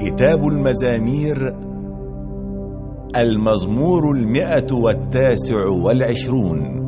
[0.00, 1.54] كتاب المزامير
[3.16, 6.80] المزمور المئة والتاسع والعشرون.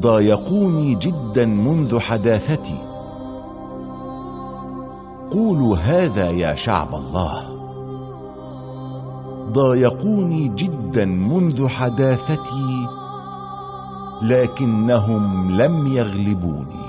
[0.00, 2.78] ضايقوني جدا منذ حداثتي.
[5.30, 7.55] قولوا هذا يا شعب الله.
[9.56, 12.86] ضايقوني جدا منذ حداثتي
[14.22, 16.86] لكنهم لم يغلبوني.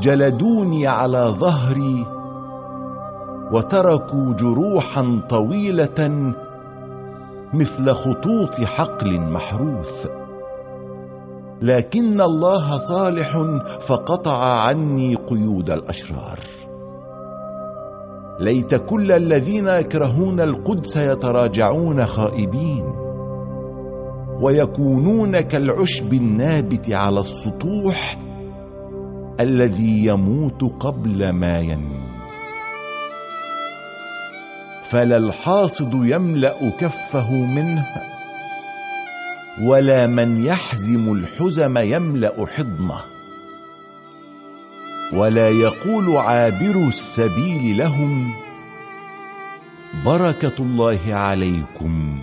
[0.00, 2.06] جلدوني على ظهري
[3.52, 6.32] وتركوا جروحا طويلة
[7.54, 10.06] مثل خطوط حقل محروث.
[11.62, 13.42] لكن الله صالح
[13.80, 16.63] فقطع عني قيود الأشرار.
[18.40, 22.84] ليت كل الذين يكرهون القدس يتراجعون خائبين
[24.42, 28.18] ويكونون كالعشب النابت على السطوح
[29.40, 32.04] الذي يموت قبل ما ينمو.
[34.82, 37.86] فلا الحاصد يملأ كفه منه
[39.62, 43.13] ولا من يحزم الحزم يملأ حضنه.
[45.14, 48.32] ولا يقول عابر السبيل لهم
[50.04, 52.22] بركة الله عليكم.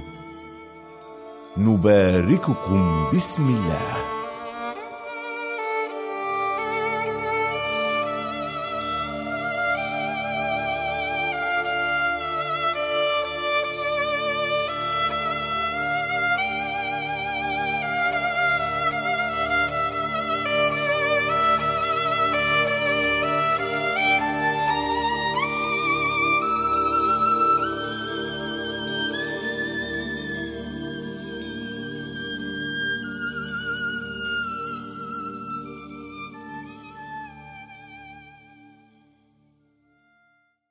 [1.58, 4.21] نبارككم بسم الله.